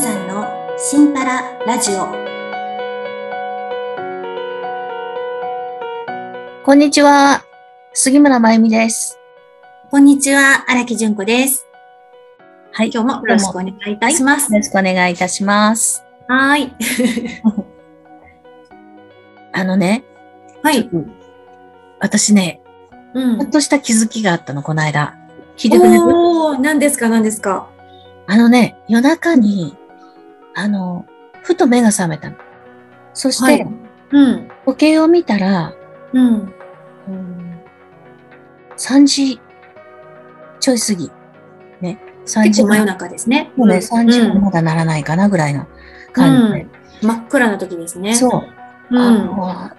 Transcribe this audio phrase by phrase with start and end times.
[0.00, 0.46] さんの
[0.78, 2.06] シンパララジオ。
[6.64, 7.44] こんにちは。
[7.92, 9.18] 杉村真由美です。
[9.90, 11.66] こんにちは、荒木純子です。
[12.72, 12.90] はい。
[12.94, 14.50] 今日もよろしくお願いいたします。
[14.50, 16.02] よろしくお願いいたします。
[16.28, 16.72] はーい。
[19.52, 20.02] あのね、
[20.62, 20.88] はい。
[22.00, 22.62] 私ね、
[23.12, 25.14] うちょっとした気づきがあったの、この間。
[25.58, 27.68] 聞いてくれるおー、何ですか、何ですか？
[28.26, 29.76] あのね、夜中に、
[30.54, 31.06] あの、
[31.42, 32.36] ふと目が覚めたの。
[33.14, 33.66] そして、はい
[34.12, 34.48] うん。
[34.66, 35.74] 時計を見たら、
[36.12, 36.52] うん。
[37.08, 37.50] うん
[38.76, 39.38] 3時
[40.58, 41.10] ちょい過ぎ。
[41.80, 41.98] ね。
[42.24, 43.52] 3時結構真夜中ですね。
[43.56, 45.66] もうね、ん3時もまだならないかなぐらいの
[46.12, 46.62] 感じで。
[46.62, 48.14] うん真っ暗な時ですね。
[48.14, 48.94] そう。
[48.94, 49.42] うん。
[49.42, 49.74] あ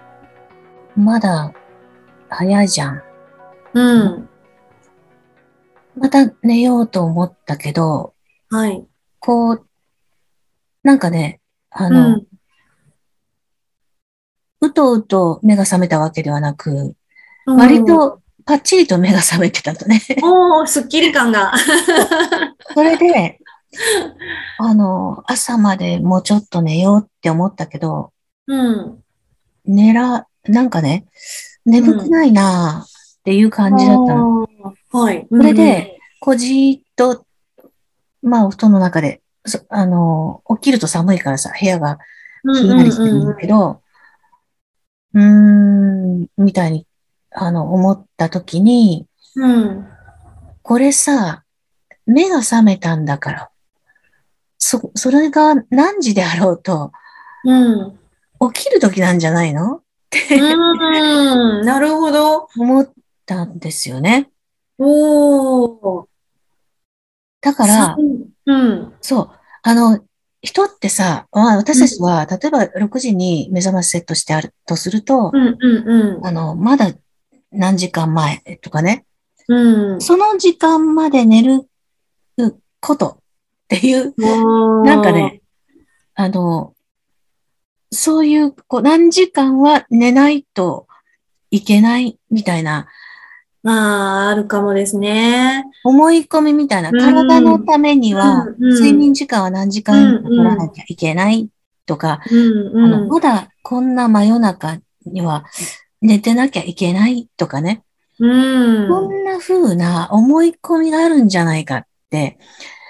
[0.95, 1.53] まだ
[2.29, 3.03] 早いじゃん。
[3.73, 4.29] うん。
[5.97, 8.13] また寝ようと思ったけど、
[8.49, 8.85] はい。
[9.19, 9.65] こう、
[10.83, 12.27] なんかね、あうの、ん。
[14.61, 16.95] うとうと目が覚めたわけではなく、
[17.45, 20.01] 割とパッチリと目が覚めてたとね。
[20.23, 21.53] おー、すっきり感が。
[22.73, 23.39] それで、
[24.57, 28.11] あの、朝までもうちょっと寝ようって思ったけど、
[28.47, 29.03] うん。
[29.65, 31.05] 寝ら、なんかね、
[31.65, 34.43] 眠くないなっていう感じだったの。
[34.43, 35.27] あーはい。
[35.29, 37.25] それで、こうじーっと、
[38.21, 39.21] まあ、お布団の中で、そ
[39.69, 41.97] あの、起きると寒いからさ、部屋が
[42.43, 43.81] うん、ひんやりしてるんだけど、
[45.13, 46.87] うーん、みたいに、
[47.31, 49.87] あの、思った時に、うん。
[50.63, 51.43] これさ、
[52.05, 53.49] 目が覚めたんだから、
[54.57, 56.91] そ、それが何時であろうと、
[57.43, 57.99] うん。
[58.53, 59.81] 起きる時なんじゃないの？
[60.31, 61.65] うん。
[61.65, 62.47] なるほど。
[62.57, 62.91] 思っ
[63.25, 64.29] たんですよね。
[64.77, 66.07] おー。
[67.41, 67.97] だから、
[68.45, 68.93] うん。
[69.01, 69.29] そう、
[69.63, 69.99] あの、
[70.41, 76.25] 人ってさ、まあ、私たちは、例えば6時に目覚ましセットしてあるとするとう、ん、うん、うん。
[76.25, 76.91] あの、まだ
[77.51, 79.05] 何時間前とかね、
[79.47, 80.01] うん。
[80.01, 81.67] その時間まで寝る
[82.79, 83.17] ことっ
[83.67, 85.41] ていう、なんかね、
[86.15, 86.73] あの、
[87.91, 90.87] そういう、こう、何時間は寝ないと
[91.51, 92.87] いけないみたいな、
[93.63, 95.63] まあ、あるかもですね。
[95.83, 101.49] 思い込みみたいな、うん体のためには、睡眠時間は何時間取らなきゃいけない
[101.85, 103.09] とか、うん、あの、うん。
[103.09, 105.45] まだこんな真夜中には
[106.01, 107.83] 寝てなきゃいけないとかね、
[108.19, 108.89] うん。
[108.89, 112.39] こんな風な思い込みがあるんじゃないかって、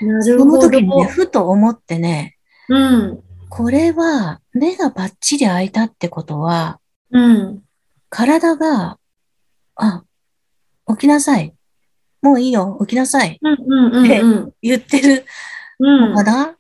[0.02, 0.59] なその。
[0.59, 2.38] 時にね、ふと思ってね、
[2.70, 3.24] うん。
[3.50, 6.80] これは目がバッチリ開いたってことは、
[7.12, 7.62] うん。
[8.09, 8.98] 体が、
[9.76, 10.03] あ、
[10.96, 11.53] 起きなさい。
[12.22, 13.40] もういいよ、起きなさい。
[13.41, 14.12] うん、うん、うん。
[14.12, 15.25] うん言ってる
[15.79, 16.56] うんのかなっ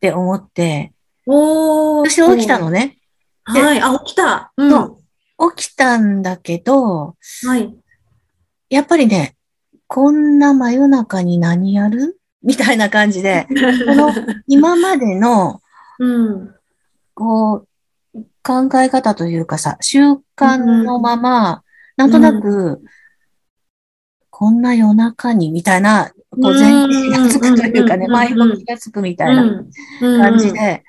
[0.00, 0.92] て思って、
[1.26, 2.10] おー。
[2.10, 2.98] 私起きたのね。
[3.44, 3.80] はい。
[3.80, 4.52] あ、起きた。
[4.56, 4.70] うん。
[4.70, 5.00] そ
[5.54, 7.16] 起きたんだけど、
[7.46, 7.74] はい。
[8.70, 9.36] やっぱりね、
[9.86, 12.18] こんな真夜中に何やる？
[12.42, 14.12] みたいな感じで、この
[14.46, 15.60] 今までの、
[15.98, 16.54] うん。
[17.14, 17.66] こ
[18.14, 21.62] う、考え方というかさ、習慣のまま、
[21.96, 22.82] なんとなく、
[24.38, 30.20] こんな夜中に、みたいな、こう前提がつくというかね、うん前向きがつくみたいなうん。
[30.20, 30.84] 感じで、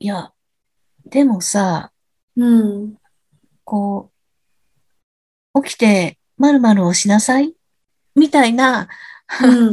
[0.00, 0.32] いや、
[1.06, 1.92] でもさ、
[2.36, 2.96] うん。
[3.62, 4.10] こ
[5.54, 7.54] う、起きて、〇〇をしなさい
[8.16, 8.88] みたいな
[9.40, 9.72] うん。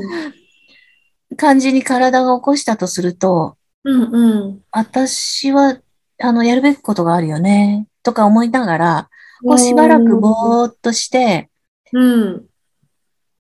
[1.38, 4.14] 感じに体が起こしたとすると、うん。
[4.14, 4.62] うん。
[4.70, 5.76] 私は、
[6.22, 9.10] あの、やるべきことがあるよね、とか思いながら、
[9.44, 11.50] こうしばらくぼーっとして、
[11.92, 12.46] うん。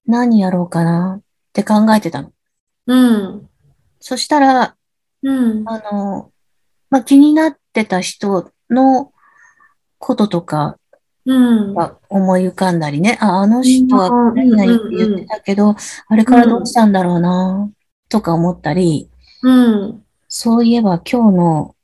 [0.06, 1.24] 何やろうかなっ
[1.54, 2.32] て考えてたの。
[2.88, 3.50] うん。
[4.00, 4.76] そしたら、
[5.24, 5.68] うん。
[5.68, 6.32] あの、
[6.90, 9.12] まあ、気になってた人の
[9.98, 10.78] こととか
[11.26, 11.74] うん。
[11.74, 15.76] が思い浮かんだりね、あ、あの人はうん何々って言ってたけど、
[16.08, 17.70] あれからどうしたんだろうな、
[18.10, 19.10] とか思ったり、
[19.42, 19.52] う
[19.88, 20.04] ん。
[20.28, 21.76] そういえば今日の、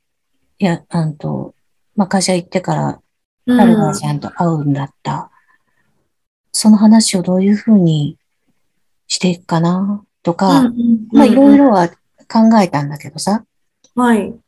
[0.58, 1.56] いや、あんと、
[1.96, 3.01] まあ、会社行ってから、
[3.46, 3.56] うん。
[3.56, 5.30] 誰々ちゃんと会うんだった。
[6.52, 8.18] その話をどういうふうに
[9.08, 11.58] していくかな、とか、うんまあ、いろい。
[11.58, 11.94] ろは考
[12.60, 13.44] えたんだけどさ、
[13.94, 14.28] はい。
[14.28, 14.40] う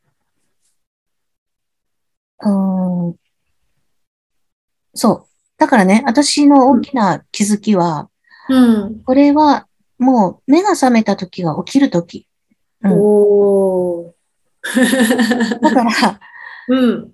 [2.43, 3.17] ーん、
[4.95, 5.27] そう。
[5.59, 8.11] だからね、私の大きな気づきは、
[8.49, 9.03] うん。
[9.05, 9.67] これは
[9.99, 12.27] もう目が覚めた時が起きる時。
[12.83, 15.61] うんおー。
[15.61, 16.21] だから、
[16.69, 17.13] うん。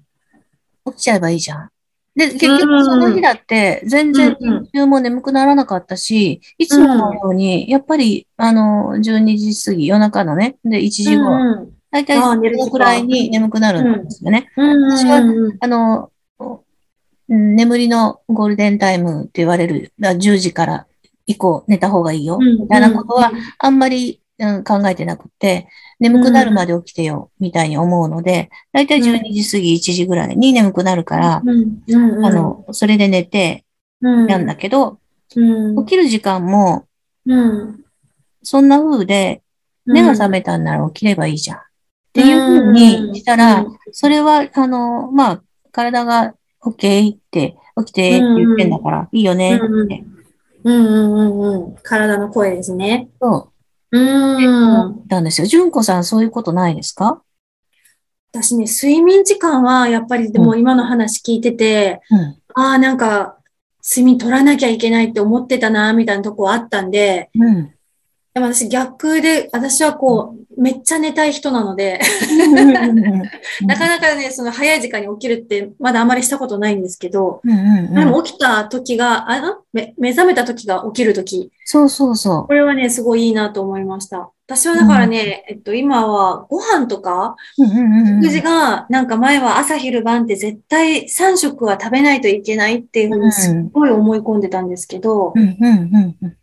[0.91, 1.71] 起きちゃえばいいじゃん。
[2.17, 12.67] で、結局その日だって、全然うん日中も眠くならなかったし、いつものように、やっぱり、あの、12時過ぎ、夜中のね、で、1時頃、うんだいたいあー寝る時間。
[12.67, 14.49] そのくらいに眠くなるんですよね。
[14.57, 14.93] うん。
[14.97, 20.87] 私はうんあの、うん眠りのゴールデンタイムって言われる、だ10時から
[21.27, 32.27] 以降寝た方がいいよ、うんみたいなことは、あんまり、うん、考えてなくて、眠くなるまで起きてよ、みたいに思うので、だいたい12時過ぎ、1時ぐらいに眠くなるから、うんうんうん。
[32.27, 33.65] あの、それで寝て、
[34.01, 34.27] うん。
[34.27, 34.99] なんだけど、
[35.37, 35.85] うん。
[35.85, 36.87] 起きる時間も、
[37.27, 37.85] うん。
[38.43, 39.43] そんな風で、
[39.85, 41.59] 目が覚めたんなら起きればいいじゃん。
[41.59, 41.61] っ
[42.13, 49.65] ていう風にしたら、それは、あの、まあ、体が OK って、起きてって言ってんだから、いいよねって。
[49.67, 49.91] うん
[50.65, 51.75] うんうんうんうん。
[51.83, 53.09] 体の声ですね。
[53.21, 53.60] そう
[53.93, 55.47] う、ん思ったんですよ。
[55.47, 57.23] 純子さん、そういうことないですか？
[58.33, 62.19] 私ね、睡眠時間はやっぱりでも今の話聞いてて、うん。
[62.55, 63.37] ああ、なんか、
[63.83, 67.75] 睡眠取らなきゃいけないって思ってたな、みたいなとこあったんで、うん。
[68.33, 72.01] でも私逆で、私はこう、めっちゃ寝たい人なので、
[73.63, 77.95] なかなかね、その早い時間に起きるってまだあまりしたことないんですけど、うんうんうん。
[77.95, 84.31] でも起きた時が、あめ目覚めた時が起きる時、そうそうそこれはね、すごいいいなと思いました。
[84.47, 87.65] 私はだからね、えっと、今はご飯とか、う。
[87.65, 88.23] うんうんうんうん。
[88.23, 96.37] 食事が、なんか前は朝昼晩って絶対3食は食べないといけないっていうふうにすっごい思い込んでたんですけど、うんうんうん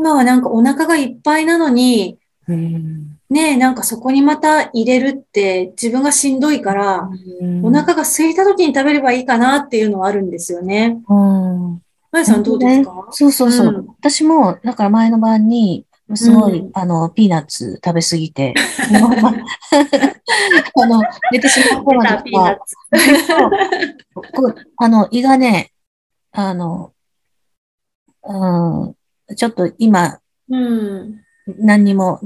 [0.00, 2.18] 今はなんかお腹がいっぱいなのに、
[2.48, 3.18] うん。
[3.28, 7.10] ねえ、なんかそこにまた入れるって自分がしんどいから、
[7.42, 7.62] うん。
[7.66, 11.02] お腹が空いた時に食べればいいかなっていうのはあるんですよね。
[11.06, 11.82] うん。
[12.10, 13.08] まやさんどうですか？
[13.10, 13.66] そうそうそう。
[13.66, 18.54] うん私も、だから前の晩に、すごい、うんあの、ピーナッツ食べ過ぎて、
[20.82, 22.74] あの、寝てしまったのピーナッとツ。
[24.54, 25.70] か、あの、胃がね、
[26.32, 26.92] あの、
[28.24, 28.32] う
[28.88, 28.94] ん、
[29.36, 30.18] ちょっと今、
[30.48, 31.20] うん。
[31.58, 32.20] 何にも、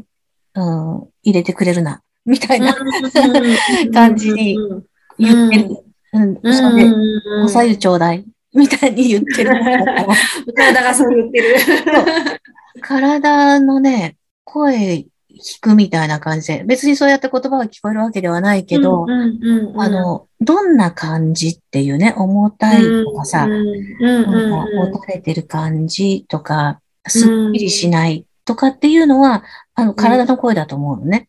[0.55, 2.75] うん、入れてくれるな、みたいな
[3.93, 4.57] 感じに
[5.19, 5.85] 言ってる。
[6.13, 6.55] うん、うん。
[6.55, 8.25] それで、うんおさゆちょうだい、
[8.55, 9.51] みたいに言ってる。
[10.55, 11.57] 体がそう言ってる。
[12.81, 19.07] 体のね、声聞くみたいな感じで、別にそうやって言葉が聞こえるわけではないけど、
[19.77, 31.29] あの、どんな感じっていうね、重たいとかさ、持たれてる感じとか、すっきりしないとかっていうのは、あの、体の声だと思うのね。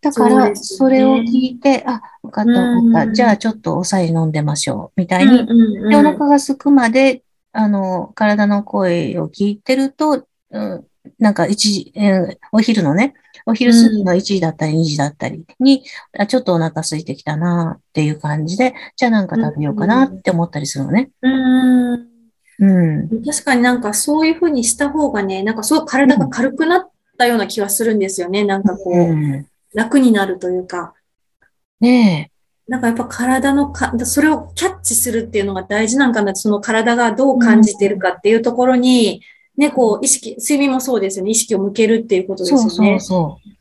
[0.00, 3.04] だから、それを聞いて、あ、わかったわかった。
[3.04, 5.00] うんじゃあ、ちょっとおさゆ飲んでましょう。
[5.00, 5.40] みたいうんに、
[5.82, 7.22] うんで、お腹が空くまで、
[7.52, 10.84] あの、体の声を聞いてると、うん、
[11.18, 13.14] なんか一時、えーお昼のね、
[13.46, 15.84] お昼過ぎの1時だったり2時だったりに、
[16.18, 21.10] あちょっとお腹空いてきたなっていう感じで、じゃあなんか食べようかなって思ったりするのね。
[21.22, 22.11] うんうん。
[22.58, 28.44] 確かになんかそういうふうにした方がね、なんかすごい体が軽くなったような気がするんですよね。
[28.44, 30.94] なんかこう、うん、楽になるというか。
[31.80, 32.30] ね
[32.68, 36.34] なんかやっぱ体のか、それをキャッチするっていうのが大事なんかな。
[36.34, 39.22] その体がどう感じてるかっていうところに、
[39.56, 41.32] ね、こう意識、睡眠もそうですよね。
[41.32, 42.46] 意識を向けるっていうことえ。
[42.46, 42.68] ですよね。
[42.68, 43.52] そうそうそう。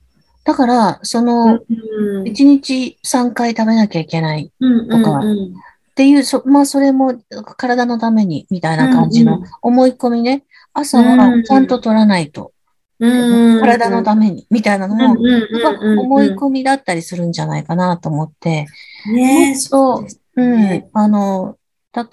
[0.44, 5.54] だから、その、うん1日3回食べなきゃいけないうんうんとかうん
[6.02, 7.14] っていう、そまあ、それも
[7.58, 10.46] 体のために、みたいな感じの思い込みね。
[10.74, 12.54] 朝はちゃんと取らないと。
[13.00, 15.16] うん体のために、みたいなのも、
[16.02, 18.66] 思い込みだったりするんじゃないかなと思って、
[19.14, 21.58] ねそううんね。、あの、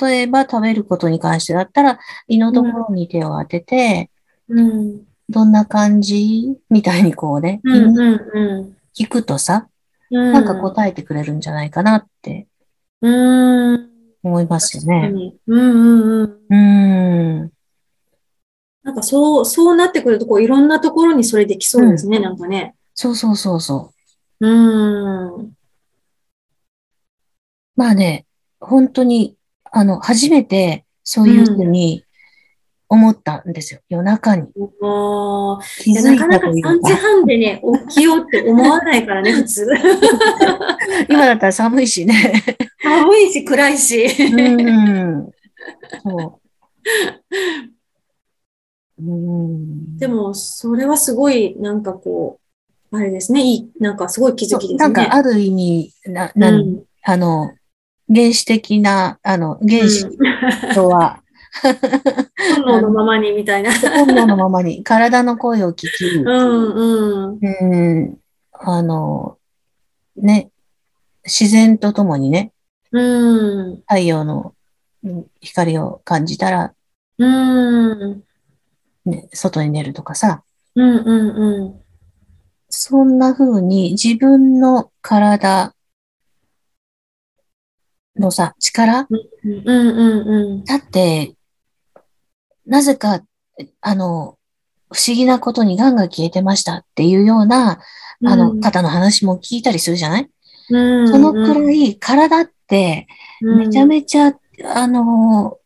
[0.00, 4.10] 例えば食べることに関してだったら、胃のところに手を当てて、
[4.48, 5.00] うん。
[5.30, 6.58] どんな感じ？
[6.68, 7.62] みたいにこうね。
[8.94, 9.68] 聞くとさ、
[10.10, 12.46] ななんか答えてくれるんじゃないかなって
[13.00, 13.90] うん。
[14.22, 15.32] 思いますよね。
[15.46, 16.38] うんうんうん。
[16.50, 17.52] うん。
[18.82, 22.74] なんかそう、そうなってくると、こういろんなところにそれできそうですね、なんかね。
[22.94, 23.92] そうそうそうそ
[24.40, 24.46] う。
[24.48, 25.52] うん。
[27.76, 28.26] まあね、
[28.60, 29.36] 本当に、
[29.70, 32.04] あの、初めてそういうふうに
[32.88, 33.80] 思ったんですよ。
[33.88, 34.46] 夜中に。
[35.82, 36.96] 気づいなかなかたという3時か。
[36.96, 39.66] 半でね、起きようって思わないからね、 普通。
[41.08, 42.42] 今だったら寒いしね。
[42.82, 44.06] 寒いし、暗いし。
[44.06, 45.30] うん。
[46.02, 46.40] そ
[48.98, 49.02] う。
[49.02, 49.98] うん。
[49.98, 52.40] でも、それはすごい、なんかこ
[52.90, 54.76] う、あれですね、いい、なんかすごい気づきですね。
[54.78, 57.52] なんかある意味、な、うな、ん、あの、
[58.12, 60.06] 原始的な、あの、原始
[60.74, 61.22] とは、
[62.64, 63.72] 本能のままにみたいな。
[63.72, 67.38] 本能のままに体の声を聞き、うん、うん。
[67.40, 68.18] うん、
[68.52, 69.38] あの、
[70.16, 70.50] ね、
[71.24, 72.52] 自然とともにね、
[72.92, 73.76] うん。
[73.82, 74.54] 太陽の
[75.04, 76.74] うん光を感じたら、
[77.18, 78.22] うん。
[79.04, 80.42] ね、外に出るとかさ、
[80.74, 81.80] うんうんうん。
[82.68, 85.74] そんな風に自分の体
[88.16, 90.64] のさ、力うんうんうん。
[90.64, 91.34] だって、
[92.68, 93.22] なぜか、
[93.80, 94.36] あの、
[94.92, 97.80] 不思議なことに癌が消えてましたっていうような、
[98.24, 100.30] あの、うん方の話も聞いたりするじゃない？
[100.70, 103.06] うんそのくらい体って
[103.40, 104.34] めちゃめちゃ、
[104.74, 105.56] あの、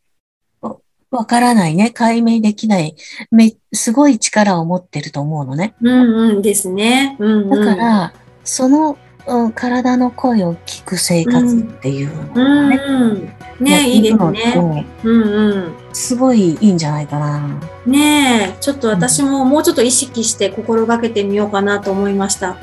[0.61, 0.77] わ
[1.11, 2.95] わからないね、解明できない、
[3.31, 5.75] め、すごい力を持ってると思うのね。
[5.81, 7.17] うんうんですね。
[7.19, 7.65] うんだうん。
[7.65, 13.33] から、その、うん体の声を聞く生活っていうのうんうん。
[13.59, 14.31] ねいいですね。
[14.31, 14.85] ね。
[15.03, 15.75] うんうん。
[15.93, 17.59] すごいいいんじゃないかな。
[17.85, 22.57] ねえ、ちょっと私ももうちょっと意識して心がけてみようかなと思いました。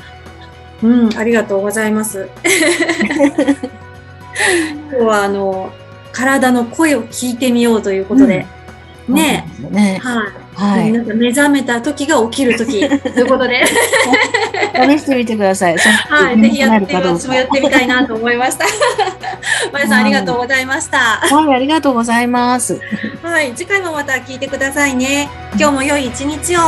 [0.83, 2.29] うん、ありがとうございます。
[4.89, 5.71] 今日はあの、
[6.11, 8.45] 体の声を聞いてみようということで、
[9.07, 10.05] うですねえ、。
[10.05, 10.40] はい。
[10.61, 10.91] はい。
[10.91, 15.77] なんか目覚めた時が起きる時 ということで、試してみてください。
[15.77, 18.65] はい、ぜひやって私もやってみたいなと思いました。
[19.73, 20.97] まやさんありがとうございました。
[20.97, 22.79] はい、ありがとうございます。
[23.23, 25.29] はい、次回もまた聞いてくださいね。
[25.57, 26.61] 今日も良い一日を。